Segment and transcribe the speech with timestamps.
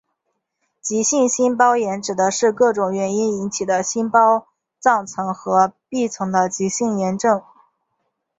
[0.81, 4.47] 急性心包炎指的是各种原因引起的心包
[4.79, 7.43] 脏层和壁层的急性炎症。